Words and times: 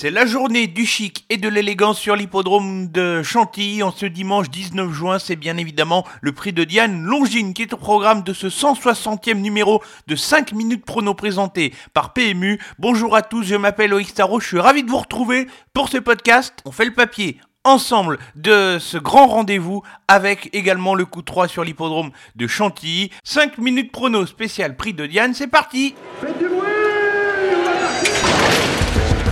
C'est 0.00 0.10
la 0.10 0.24
journée 0.24 0.66
du 0.66 0.86
chic 0.86 1.26
et 1.28 1.36
de 1.36 1.46
l'élégance 1.46 1.98
sur 1.98 2.16
l'hippodrome 2.16 2.88
de 2.88 3.22
Chantilly 3.22 3.82
en 3.82 3.90
ce 3.90 4.06
dimanche 4.06 4.48
19 4.48 4.90
juin. 4.90 5.18
C'est 5.18 5.36
bien 5.36 5.58
évidemment 5.58 6.06
le 6.22 6.32
prix 6.32 6.54
de 6.54 6.64
Diane 6.64 7.02
Longine 7.02 7.52
qui 7.52 7.60
est 7.60 7.74
au 7.74 7.76
programme 7.76 8.22
de 8.22 8.32
ce 8.32 8.46
160e 8.46 9.34
numéro 9.34 9.82
de 10.06 10.16
5 10.16 10.52
minutes 10.52 10.86
prono 10.86 11.12
présenté 11.12 11.74
par 11.92 12.14
PMU. 12.14 12.58
Bonjour 12.78 13.14
à 13.14 13.20
tous, 13.20 13.42
je 13.42 13.56
m'appelle 13.56 13.90
Loïc 13.90 14.08
Starro, 14.08 14.40
je 14.40 14.46
suis 14.46 14.58
ravi 14.58 14.84
de 14.84 14.90
vous 14.90 14.96
retrouver 14.96 15.46
pour 15.74 15.90
ce 15.90 15.98
podcast. 15.98 16.54
On 16.64 16.72
fait 16.72 16.86
le 16.86 16.94
papier 16.94 17.38
ensemble 17.64 18.18
de 18.36 18.78
ce 18.80 18.96
grand 18.96 19.26
rendez-vous 19.26 19.82
avec 20.08 20.48
également 20.54 20.94
le 20.94 21.04
coup 21.04 21.20
3 21.20 21.46
sur 21.46 21.62
l'hippodrome 21.62 22.10
de 22.36 22.46
Chantilly. 22.46 23.10
5 23.24 23.58
minutes 23.58 23.92
prono 23.92 24.24
spécial 24.24 24.76
prix 24.76 24.94
de 24.94 25.04
Diane, 25.04 25.34
c'est 25.34 25.46
parti 25.46 25.94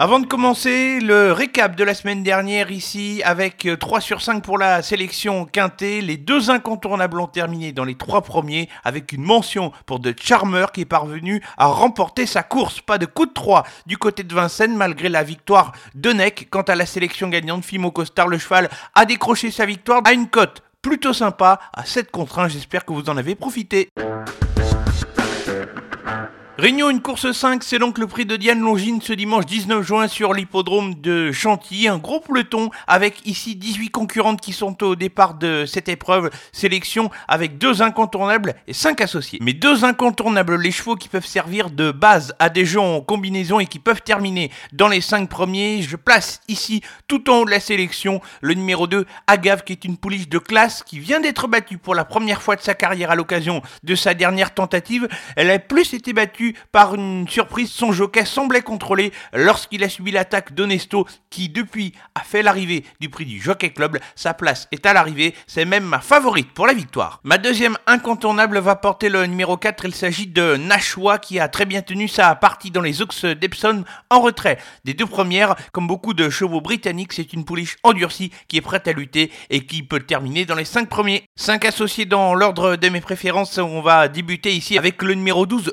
Avant 0.00 0.20
de 0.20 0.26
commencer, 0.26 1.00
le 1.00 1.32
récap 1.32 1.74
de 1.74 1.82
la 1.82 1.92
semaine 1.92 2.22
dernière 2.22 2.70
ici 2.70 3.20
avec 3.24 3.68
3 3.80 4.00
sur 4.00 4.22
5 4.22 4.44
pour 4.44 4.56
la 4.56 4.80
sélection 4.80 5.44
quintée. 5.44 6.02
Les 6.02 6.16
deux 6.16 6.50
incontournables 6.50 7.18
ont 7.18 7.26
terminé 7.26 7.72
dans 7.72 7.82
les 7.82 7.96
trois 7.96 8.22
premiers 8.22 8.68
avec 8.84 9.10
une 9.10 9.24
mention 9.24 9.72
pour 9.86 10.00
The 10.00 10.16
Charmer 10.16 10.66
qui 10.72 10.82
est 10.82 10.84
parvenu 10.84 11.42
à 11.56 11.66
remporter 11.66 12.26
sa 12.26 12.44
course. 12.44 12.80
Pas 12.80 12.98
de 12.98 13.06
coup 13.06 13.26
de 13.26 13.32
3 13.32 13.64
du 13.86 13.98
côté 13.98 14.22
de 14.22 14.32
Vincennes 14.32 14.76
malgré 14.76 15.08
la 15.08 15.24
victoire 15.24 15.72
de 15.96 16.12
Neck. 16.12 16.46
Quant 16.48 16.62
à 16.62 16.76
la 16.76 16.86
sélection 16.86 17.28
gagnante, 17.28 17.64
Fimo 17.64 17.90
Costar, 17.90 18.28
le 18.28 18.38
cheval, 18.38 18.70
a 18.94 19.04
décroché 19.04 19.50
sa 19.50 19.66
victoire 19.66 20.02
à 20.04 20.12
une 20.12 20.28
cote 20.28 20.62
plutôt 20.80 21.12
sympa 21.12 21.58
à 21.72 21.84
7 21.84 22.12
contre 22.12 22.38
1. 22.38 22.46
J'espère 22.46 22.84
que 22.84 22.92
vous 22.92 23.10
en 23.10 23.16
avez 23.16 23.34
profité. 23.34 23.88
Réunion 26.60 26.90
une 26.90 27.00
course 27.00 27.30
5, 27.30 27.62
c'est 27.62 27.78
donc 27.78 27.98
le 27.98 28.08
prix 28.08 28.26
de 28.26 28.34
Diane 28.34 28.58
Longine 28.58 29.00
ce 29.00 29.12
dimanche 29.12 29.46
19 29.46 29.80
juin 29.86 30.08
sur 30.08 30.34
l'hippodrome 30.34 30.96
de 30.96 31.30
Chantilly. 31.30 31.86
Un 31.86 31.98
gros 31.98 32.18
peloton 32.18 32.70
avec 32.88 33.24
ici 33.24 33.54
18 33.54 33.90
concurrentes 33.90 34.40
qui 34.40 34.52
sont 34.52 34.82
au 34.82 34.96
départ 34.96 35.34
de 35.34 35.66
cette 35.66 35.88
épreuve. 35.88 36.30
Sélection 36.50 37.12
avec 37.28 37.58
deux 37.58 37.80
incontournables 37.80 38.56
et 38.66 38.72
cinq 38.72 39.00
associés. 39.00 39.38
Mais 39.40 39.52
deux 39.52 39.84
incontournables, 39.84 40.56
les 40.56 40.72
chevaux 40.72 40.96
qui 40.96 41.08
peuvent 41.08 41.24
servir 41.24 41.70
de 41.70 41.92
base 41.92 42.34
à 42.40 42.48
des 42.48 42.64
gens 42.64 42.96
en 42.96 43.00
combinaison 43.02 43.60
et 43.60 43.66
qui 43.66 43.78
peuvent 43.78 44.02
terminer 44.02 44.50
dans 44.72 44.88
les 44.88 45.00
cinq 45.00 45.28
premiers. 45.28 45.82
Je 45.82 45.94
place 45.94 46.40
ici 46.48 46.82
tout 47.06 47.30
en 47.30 47.36
haut 47.36 47.44
de 47.44 47.52
la 47.52 47.60
sélection 47.60 48.20
le 48.40 48.54
numéro 48.54 48.88
2, 48.88 49.06
Agave, 49.28 49.62
qui 49.62 49.74
est 49.74 49.84
une 49.84 49.96
pouliche 49.96 50.28
de 50.28 50.38
classe 50.38 50.82
qui 50.82 50.98
vient 50.98 51.20
d'être 51.20 51.46
battue 51.46 51.78
pour 51.78 51.94
la 51.94 52.04
première 52.04 52.42
fois 52.42 52.56
de 52.56 52.62
sa 52.62 52.74
carrière 52.74 53.12
à 53.12 53.14
l'occasion 53.14 53.62
de 53.84 53.94
sa 53.94 54.14
dernière 54.14 54.54
tentative. 54.54 55.06
Elle 55.36 55.52
a 55.52 55.60
plus 55.60 55.94
été 55.94 56.12
battue 56.12 56.47
par 56.72 56.94
une 56.94 57.26
surprise, 57.28 57.70
son 57.70 57.92
jockey 57.92 58.24
semblait 58.24 58.62
contrôlé 58.62 59.12
lorsqu'il 59.32 59.84
a 59.84 59.88
subi 59.88 60.10
l'attaque 60.10 60.54
d'Onesto 60.54 61.06
qui 61.30 61.48
depuis 61.48 61.92
a 62.14 62.20
fait 62.20 62.42
l'arrivée 62.42 62.84
du 63.00 63.08
prix 63.08 63.24
du 63.24 63.40
Jockey 63.40 63.70
Club. 63.70 63.98
Sa 64.14 64.34
place 64.34 64.68
est 64.72 64.86
à 64.86 64.92
l'arrivée, 64.92 65.34
c'est 65.46 65.64
même 65.64 65.84
ma 65.84 66.00
favorite 66.00 66.52
pour 66.52 66.66
la 66.66 66.74
victoire. 66.74 67.20
Ma 67.24 67.38
deuxième 67.38 67.76
incontournable 67.86 68.58
va 68.58 68.76
porter 68.76 69.08
le 69.08 69.26
numéro 69.26 69.56
4, 69.56 69.84
il 69.84 69.94
s'agit 69.94 70.26
de 70.26 70.56
Nashua 70.56 71.18
qui 71.18 71.38
a 71.40 71.48
très 71.48 71.66
bien 71.66 71.82
tenu 71.82 72.08
sa 72.08 72.34
partie 72.34 72.70
dans 72.70 72.80
les 72.80 73.02
Oaks 73.02 73.26
d'Epsom 73.26 73.84
en 74.10 74.20
retrait 74.20 74.58
des 74.84 74.94
deux 74.94 75.06
premières. 75.06 75.54
Comme 75.72 75.86
beaucoup 75.86 76.14
de 76.14 76.30
chevaux 76.30 76.60
britanniques, 76.60 77.12
c'est 77.12 77.32
une 77.32 77.44
pouliche 77.44 77.76
endurcie 77.82 78.32
qui 78.48 78.56
est 78.56 78.62
prête 78.62 78.88
à 78.88 78.92
lutter 78.92 79.30
et 79.50 79.64
qui 79.64 79.82
peut 79.82 80.00
terminer 80.00 80.44
dans 80.44 80.54
les 80.54 80.64
5 80.64 80.88
premiers. 80.88 81.24
5 81.36 81.64
associés 81.64 82.06
dans 82.06 82.34
l'ordre 82.34 82.76
de 82.76 82.88
mes 82.88 83.00
préférences, 83.00 83.58
on 83.58 83.80
va 83.80 84.08
débuter 84.08 84.54
ici 84.54 84.78
avec 84.78 85.02
le 85.02 85.14
numéro 85.14 85.46
12, 85.46 85.72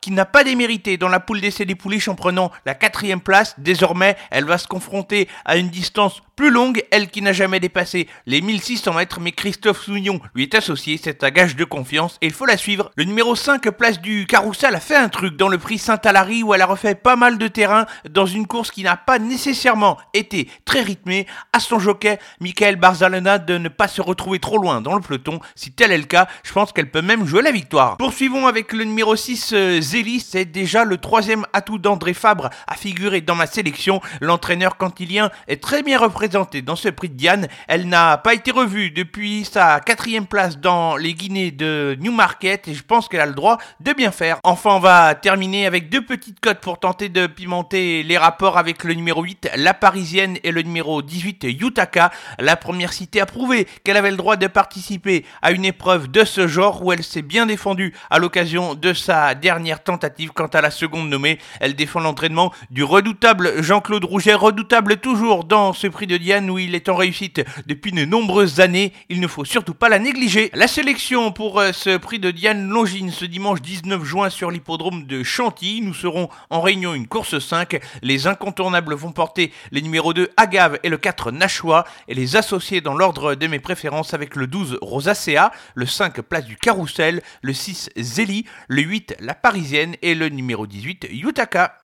Qui 0.00 0.10
n'a 0.10 0.24
pas 0.24 0.44
démérité 0.44 0.96
dans 0.96 1.08
la 1.08 1.20
poule 1.20 1.40
d'essai 1.40 1.64
des 1.64 1.74
pouliches 1.74 2.08
en 2.08 2.14
prenant 2.14 2.50
la 2.64 2.74
quatrième 2.74 3.20
place. 3.20 3.54
Désormais, 3.58 4.16
elle 4.30 4.44
va 4.44 4.58
se 4.58 4.66
confronter 4.66 5.28
à 5.44 5.56
une 5.56 5.68
distance 5.68 6.22
plus 6.36 6.50
longue, 6.50 6.84
elle 6.90 7.08
qui 7.08 7.22
n'a 7.22 7.32
jamais 7.32 7.60
dépassé 7.60 8.08
les 8.26 8.42
1600 8.42 8.92
mètres, 8.92 9.20
mais 9.20 9.32
Christophe 9.32 9.82
Sougnon 9.82 10.20
lui 10.34 10.42
est 10.42 10.54
associé, 10.54 11.00
c'est 11.02 11.24
un 11.24 11.30
gage 11.30 11.56
de 11.56 11.64
confiance 11.64 12.18
et 12.20 12.26
il 12.26 12.32
faut 12.32 12.44
la 12.44 12.58
suivre. 12.58 12.90
Le 12.94 13.04
numéro 13.04 13.34
5, 13.34 13.70
place 13.70 14.02
du 14.02 14.26
Carousel, 14.26 14.74
a 14.74 14.80
fait 14.80 14.96
un 14.96 15.08
truc 15.08 15.36
dans 15.36 15.48
le 15.48 15.56
prix 15.56 15.78
Saint-Alary 15.78 16.42
où 16.42 16.52
elle 16.52 16.60
a 16.60 16.66
refait 16.66 16.94
pas 16.94 17.16
mal 17.16 17.38
de 17.38 17.48
terrain 17.48 17.86
dans 18.10 18.26
une 18.26 18.46
course 18.46 18.70
qui 18.70 18.82
n'a 18.82 18.98
pas 18.98 19.18
nécessairement 19.18 19.96
été 20.12 20.50
très 20.66 20.82
rythmée. 20.82 21.26
À 21.54 21.60
son 21.60 21.78
jockey, 21.78 22.18
Michael 22.40 22.76
Barzalena, 22.76 23.38
de 23.38 23.56
ne 23.56 23.70
pas 23.70 23.88
se 23.88 24.02
retrouver 24.02 24.38
trop 24.38 24.58
loin 24.58 24.82
dans 24.82 24.94
le 24.94 25.00
peloton. 25.00 25.40
Si 25.54 25.72
tel 25.72 25.90
est 25.90 25.98
le 25.98 26.04
cas, 26.04 26.28
je 26.42 26.52
pense 26.52 26.72
qu'elle 26.72 26.90
peut 26.90 27.00
même 27.00 27.24
jouer 27.24 27.40
la 27.40 27.50
victoire. 27.50 27.96
Poursuivons 27.96 28.46
avec 28.46 28.74
le 28.74 28.84
numéro 28.84 29.16
6, 29.16 29.45
Zélie, 29.52 30.20
c'est 30.20 30.44
déjà 30.44 30.84
le 30.84 30.96
troisième 30.96 31.46
atout 31.52 31.78
d'André 31.78 32.14
Fabre 32.14 32.50
à 32.66 32.74
figurer 32.74 33.20
dans 33.20 33.34
ma 33.34 33.46
sélection. 33.46 34.00
L'entraîneur 34.20 34.76
cantilien 34.76 35.30
est 35.48 35.62
très 35.62 35.82
bien 35.82 35.98
représenté 35.98 36.62
dans 36.62 36.76
ce 36.76 36.88
prix 36.88 37.08
de 37.08 37.14
Diane. 37.14 37.48
Elle 37.68 37.88
n'a 37.88 38.18
pas 38.18 38.34
été 38.34 38.50
revue 38.50 38.90
depuis 38.90 39.44
sa 39.44 39.80
quatrième 39.80 40.26
place 40.26 40.58
dans 40.58 40.96
les 40.96 41.14
Guinées 41.14 41.50
de 41.50 41.96
Newmarket 42.00 42.68
et 42.68 42.74
je 42.74 42.82
pense 42.82 43.08
qu'elle 43.08 43.20
a 43.20 43.26
le 43.26 43.34
droit 43.34 43.58
de 43.80 43.92
bien 43.92 44.10
faire. 44.10 44.38
Enfin, 44.42 44.70
on 44.70 44.80
va 44.80 45.14
terminer 45.14 45.66
avec 45.66 45.88
deux 45.88 46.04
petites 46.04 46.40
cotes 46.40 46.60
pour 46.60 46.78
tenter 46.78 47.08
de 47.08 47.26
pimenter 47.26 48.02
les 48.02 48.18
rapports 48.18 48.58
avec 48.58 48.84
le 48.84 48.94
numéro 48.94 49.22
8, 49.22 49.50
la 49.56 49.74
Parisienne, 49.74 50.38
et 50.42 50.50
le 50.50 50.62
numéro 50.62 51.02
18, 51.02 51.46
Yutaka. 51.48 52.10
La 52.38 52.56
première 52.56 52.92
cité 52.92 53.20
a 53.20 53.26
prouvé 53.26 53.66
qu'elle 53.84 53.96
avait 53.96 54.10
le 54.10 54.16
droit 54.16 54.36
de 54.36 54.46
participer 54.46 55.24
à 55.42 55.52
une 55.52 55.64
épreuve 55.64 56.08
de 56.10 56.24
ce 56.24 56.46
genre 56.46 56.84
où 56.84 56.92
elle 56.92 57.04
s'est 57.04 57.22
bien 57.22 57.46
défendue 57.46 57.94
à 58.10 58.18
l'occasion 58.18 58.74
de 58.74 58.92
sa 58.92 59.34
dernière 59.36 59.82
tentative. 59.82 60.32
Quant 60.34 60.46
à 60.46 60.60
la 60.60 60.70
seconde 60.70 61.08
nommée, 61.08 61.38
elle 61.60 61.76
défend 61.76 62.00
l'entraînement 62.00 62.52
du 62.70 62.82
redoutable 62.82 63.62
Jean-Claude 63.62 64.04
Rouget, 64.04 64.34
redoutable 64.34 64.96
toujours 64.96 65.44
dans 65.44 65.72
ce 65.72 65.86
prix 65.86 66.06
de 66.06 66.16
Diane 66.16 66.50
où 66.50 66.58
il 66.58 66.74
est 66.74 66.88
en 66.88 66.96
réussite 66.96 67.42
depuis 67.66 67.92
de 67.92 68.04
nombreuses 68.04 68.60
années. 68.60 68.92
Il 69.08 69.20
ne 69.20 69.28
faut 69.28 69.44
surtout 69.44 69.74
pas 69.74 69.88
la 69.88 69.98
négliger. 69.98 70.50
La 70.54 70.68
sélection 70.68 71.30
pour 71.30 71.60
euh, 71.60 71.72
ce 71.72 71.96
prix 71.96 72.18
de 72.18 72.30
Diane 72.30 72.68
Longine 72.68 73.10
ce 73.10 73.24
dimanche 73.24 73.62
19 73.62 74.04
juin 74.04 74.30
sur 74.30 74.50
l'hippodrome 74.50 75.06
de 75.06 75.22
Chantilly. 75.22 75.82
Nous 75.82 75.94
serons 75.94 76.28
en 76.50 76.60
réunion 76.60 76.94
une 76.94 77.06
course 77.06 77.38
5. 77.38 77.78
Les 78.02 78.26
incontournables 78.26 78.94
vont 78.94 79.12
porter 79.12 79.52
les 79.70 79.82
numéros 79.82 80.12
2 80.12 80.30
Agave 80.36 80.78
et 80.82 80.88
le 80.88 80.96
4 80.96 81.30
Nashua 81.30 81.84
et 82.08 82.14
les 82.14 82.36
associer 82.36 82.80
dans 82.80 82.94
l'ordre 82.94 83.34
de 83.34 83.46
mes 83.46 83.58
préférences 83.58 84.14
avec 84.14 84.36
le 84.36 84.46
12 84.46 84.78
Rosacea, 84.80 85.50
le 85.74 85.86
5 85.86 86.20
Place 86.22 86.44
du 86.44 86.56
Carrousel, 86.56 87.22
le 87.42 87.52
6 87.52 87.90
Zélie, 87.96 88.44
le 88.68 88.82
8 88.82 89.16
La 89.26 89.34
Parisienne 89.34 89.96
et 90.02 90.14
le 90.14 90.28
numéro 90.28 90.68
18 90.68 91.08
Yutaka. 91.10 91.78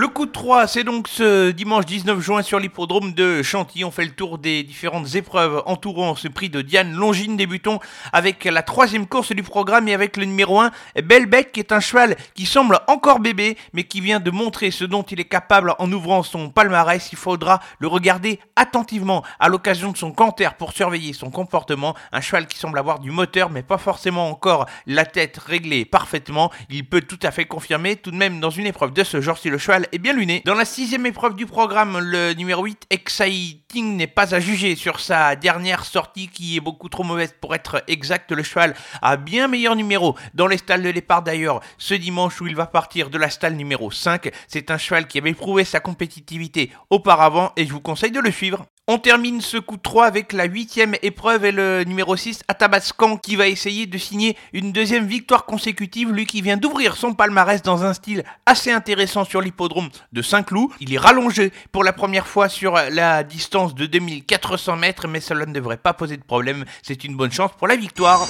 Le 0.00 0.06
coup 0.06 0.26
de 0.26 0.30
3, 0.30 0.68
c'est 0.68 0.84
donc 0.84 1.08
ce 1.08 1.50
dimanche 1.50 1.84
19 1.84 2.20
juin 2.20 2.42
sur 2.42 2.60
l'hippodrome 2.60 3.14
de 3.14 3.42
Chantilly. 3.42 3.84
On 3.84 3.90
fait 3.90 4.04
le 4.04 4.12
tour 4.12 4.38
des 4.38 4.62
différentes 4.62 5.16
épreuves 5.16 5.60
entourant 5.66 6.14
ce 6.14 6.28
prix 6.28 6.48
de 6.48 6.62
Diane 6.62 6.92
Longine. 6.92 7.36
Débutons 7.36 7.80
avec 8.12 8.44
la 8.44 8.62
troisième 8.62 9.08
course 9.08 9.32
du 9.32 9.42
programme 9.42 9.88
et 9.88 9.94
avec 9.94 10.16
le 10.16 10.24
numéro 10.24 10.60
1, 10.60 10.70
Belbec, 11.02 11.50
qui 11.50 11.58
est 11.58 11.72
un 11.72 11.80
cheval 11.80 12.16
qui 12.34 12.46
semble 12.46 12.78
encore 12.86 13.18
bébé, 13.18 13.56
mais 13.72 13.82
qui 13.82 14.00
vient 14.00 14.20
de 14.20 14.30
montrer 14.30 14.70
ce 14.70 14.84
dont 14.84 15.02
il 15.02 15.18
est 15.18 15.24
capable 15.24 15.74
en 15.80 15.90
ouvrant 15.90 16.22
son 16.22 16.48
palmarès. 16.48 17.08
Il 17.10 17.18
faudra 17.18 17.58
le 17.80 17.88
regarder 17.88 18.38
attentivement 18.54 19.24
à 19.40 19.48
l'occasion 19.48 19.90
de 19.90 19.96
son 19.96 20.12
canter 20.12 20.50
pour 20.56 20.74
surveiller 20.74 21.12
son 21.12 21.32
comportement. 21.32 21.96
Un 22.12 22.20
cheval 22.20 22.46
qui 22.46 22.56
semble 22.56 22.78
avoir 22.78 23.00
du 23.00 23.10
moteur, 23.10 23.50
mais 23.50 23.64
pas 23.64 23.78
forcément 23.78 24.30
encore 24.30 24.66
la 24.86 25.04
tête 25.04 25.38
réglée 25.38 25.84
parfaitement. 25.84 26.52
Il 26.70 26.88
peut 26.88 27.00
tout 27.00 27.18
à 27.24 27.32
fait 27.32 27.46
confirmer, 27.46 27.96
tout 27.96 28.12
de 28.12 28.16
même 28.16 28.38
dans 28.38 28.50
une 28.50 28.66
épreuve 28.66 28.92
de 28.92 29.02
ce 29.02 29.20
genre, 29.20 29.38
si 29.38 29.50
le 29.50 29.58
cheval 29.58 29.86
est 29.92 29.98
bien 29.98 30.12
luné. 30.12 30.42
Dans 30.44 30.54
la 30.54 30.64
sixième 30.64 31.06
épreuve 31.06 31.34
du 31.34 31.46
programme, 31.46 31.98
le 31.98 32.32
numéro 32.34 32.64
8, 32.64 32.86
Exciting, 32.90 33.96
n'est 33.96 34.06
pas 34.06 34.34
à 34.34 34.40
juger 34.40 34.76
sur 34.76 35.00
sa 35.00 35.36
dernière 35.36 35.84
sortie 35.84 36.28
qui 36.28 36.56
est 36.56 36.60
beaucoup 36.60 36.88
trop 36.88 37.04
mauvaise 37.04 37.34
pour 37.40 37.54
être 37.54 37.82
exact. 37.86 38.32
Le 38.32 38.42
cheval 38.42 38.74
a 39.02 39.16
bien 39.16 39.48
meilleur 39.48 39.76
numéro 39.76 40.16
dans 40.34 40.46
les 40.46 40.58
stalles 40.58 40.82
de 40.82 40.90
départ 40.90 41.22
d'ailleurs 41.22 41.60
ce 41.78 41.94
dimanche 41.94 42.40
où 42.40 42.46
il 42.46 42.56
va 42.56 42.66
partir 42.66 43.10
de 43.10 43.18
la 43.18 43.30
stalle 43.30 43.54
numéro 43.54 43.90
5. 43.90 44.30
C'est 44.46 44.70
un 44.70 44.78
cheval 44.78 45.06
qui 45.06 45.18
avait 45.18 45.34
prouvé 45.34 45.64
sa 45.64 45.80
compétitivité 45.80 46.70
auparavant 46.90 47.52
et 47.56 47.66
je 47.66 47.72
vous 47.72 47.80
conseille 47.80 48.12
de 48.12 48.20
le 48.20 48.30
suivre. 48.30 48.66
On 48.90 48.98
termine 48.98 49.42
ce 49.42 49.58
coup 49.58 49.76
de 49.76 49.82
3 49.82 50.06
avec 50.06 50.32
la 50.32 50.46
huitième 50.46 50.94
épreuve 51.02 51.44
et 51.44 51.52
le 51.52 51.84
numéro 51.84 52.16
6, 52.16 52.40
Atabascan, 52.48 53.18
qui 53.18 53.36
va 53.36 53.46
essayer 53.46 53.84
de 53.84 53.98
signer 53.98 54.34
une 54.54 54.72
deuxième 54.72 55.04
victoire 55.04 55.44
consécutive, 55.44 56.10
lui 56.10 56.24
qui 56.24 56.40
vient 56.40 56.56
d'ouvrir 56.56 56.96
son 56.96 57.12
palmarès 57.12 57.60
dans 57.60 57.84
un 57.84 57.92
style 57.92 58.24
assez 58.46 58.70
intéressant 58.70 59.26
sur 59.26 59.42
l'hippodrome 59.42 59.90
de 60.14 60.22
Saint-Cloud. 60.22 60.70
Il 60.80 60.94
est 60.94 60.98
rallongé 60.98 61.52
pour 61.70 61.84
la 61.84 61.92
première 61.92 62.26
fois 62.26 62.48
sur 62.48 62.76
la 62.90 63.24
distance 63.24 63.74
de 63.74 63.84
2400 63.84 64.76
mètres, 64.76 65.06
mais 65.06 65.20
cela 65.20 65.44
ne 65.44 65.52
devrait 65.52 65.76
pas 65.76 65.92
poser 65.92 66.16
de 66.16 66.24
problème. 66.24 66.64
C'est 66.80 67.04
une 67.04 67.14
bonne 67.14 67.30
chance 67.30 67.50
pour 67.58 67.68
la 67.68 67.76
victoire. 67.76 68.26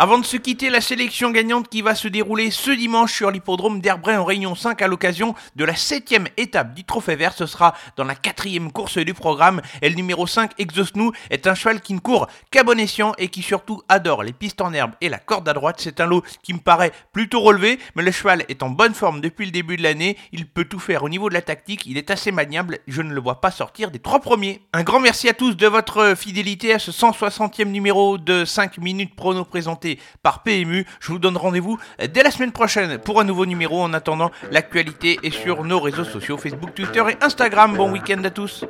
Avant 0.00 0.20
de 0.20 0.24
se 0.24 0.36
quitter, 0.36 0.70
la 0.70 0.80
sélection 0.80 1.32
gagnante 1.32 1.68
qui 1.68 1.82
va 1.82 1.96
se 1.96 2.06
dérouler 2.06 2.52
ce 2.52 2.70
dimanche 2.70 3.12
sur 3.12 3.32
l'hippodrome 3.32 3.80
d'Herbray 3.80 4.16
en 4.16 4.24
Réunion 4.24 4.54
5 4.54 4.80
à 4.80 4.86
l'occasion 4.86 5.34
de 5.56 5.64
la 5.64 5.74
septième 5.74 6.28
étape 6.36 6.72
du 6.72 6.84
Trophée 6.84 7.16
Vert. 7.16 7.32
Ce 7.32 7.46
sera 7.46 7.74
dans 7.96 8.04
la 8.04 8.14
quatrième 8.14 8.70
course 8.70 8.98
du 8.98 9.12
programme. 9.12 9.60
Et 9.82 9.88
le 9.88 9.96
numéro 9.96 10.28
5, 10.28 10.52
Exosnou, 10.58 11.10
est 11.30 11.48
un 11.48 11.56
cheval 11.56 11.80
qui 11.80 11.94
ne 11.94 11.98
court 11.98 12.28
qu'à 12.52 12.62
bon 12.62 12.78
escient 12.78 13.12
et 13.18 13.26
qui 13.26 13.42
surtout 13.42 13.82
adore 13.88 14.22
les 14.22 14.32
pistes 14.32 14.60
en 14.60 14.72
herbe 14.72 14.92
et 15.00 15.08
la 15.08 15.18
corde 15.18 15.48
à 15.48 15.52
droite. 15.52 15.80
C'est 15.80 15.98
un 15.98 16.06
lot 16.06 16.22
qui 16.44 16.54
me 16.54 16.60
paraît 16.60 16.92
plutôt 17.12 17.40
relevé, 17.40 17.80
mais 17.96 18.04
le 18.04 18.12
cheval 18.12 18.44
est 18.48 18.62
en 18.62 18.70
bonne 18.70 18.94
forme 18.94 19.20
depuis 19.20 19.46
le 19.46 19.50
début 19.50 19.76
de 19.76 19.82
l'année. 19.82 20.16
Il 20.30 20.46
peut 20.46 20.66
tout 20.66 20.78
faire 20.78 21.02
au 21.02 21.08
niveau 21.08 21.28
de 21.28 21.34
la 21.34 21.42
tactique. 21.42 21.86
Il 21.86 21.98
est 21.98 22.12
assez 22.12 22.30
maniable. 22.30 22.78
Je 22.86 23.02
ne 23.02 23.12
le 23.12 23.20
vois 23.20 23.40
pas 23.40 23.50
sortir 23.50 23.90
des 23.90 23.98
trois 23.98 24.20
premiers. 24.20 24.62
Un 24.72 24.84
grand 24.84 25.00
merci 25.00 25.28
à 25.28 25.34
tous 25.34 25.56
de 25.56 25.66
votre 25.66 26.14
fidélité 26.16 26.72
à 26.72 26.78
ce 26.78 26.92
160e 26.92 27.64
numéro 27.64 28.16
de 28.16 28.44
5 28.44 28.78
minutes 28.78 29.16
prono 29.16 29.44
présenté 29.44 29.87
par 30.22 30.42
PMU. 30.42 30.84
Je 31.00 31.12
vous 31.12 31.18
donne 31.18 31.36
rendez-vous 31.36 31.78
dès 32.12 32.22
la 32.22 32.30
semaine 32.30 32.52
prochaine 32.52 32.98
pour 32.98 33.20
un 33.20 33.24
nouveau 33.24 33.46
numéro. 33.46 33.82
En 33.82 33.92
attendant, 33.94 34.30
l'actualité 34.50 35.18
est 35.22 35.30
sur 35.30 35.64
nos 35.64 35.80
réseaux 35.80 36.04
sociaux 36.04 36.36
Facebook, 36.36 36.74
Twitter 36.74 37.02
et 37.10 37.24
Instagram. 37.24 37.76
Bon 37.76 37.90
week-end 37.90 38.22
à 38.24 38.30
tous. 38.30 38.64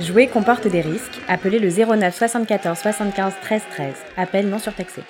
Jouer 0.00 0.28
comporte 0.28 0.66
des 0.66 0.80
risques. 0.80 1.20
Appelez 1.28 1.58
le 1.58 1.68
09 1.68 2.16
74 2.16 2.78
75 2.78 3.34
13 3.42 3.62
13. 3.70 3.94
Appel 4.16 4.48
non 4.48 4.58
surtaxé. 4.58 5.02